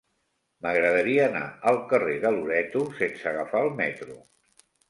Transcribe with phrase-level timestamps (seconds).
[0.65, 1.43] M'agradaria anar
[1.73, 4.19] al carrer de Loreto sense agafar el metro.